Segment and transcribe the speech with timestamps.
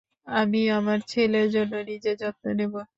[0.27, 2.73] আমি আমার ছেলের জন্য নিজের যত্ন নেব।